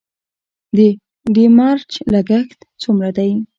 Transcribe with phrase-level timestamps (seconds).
[0.75, 0.77] د
[1.35, 3.31] ډیمریج لګښت څومره دی؟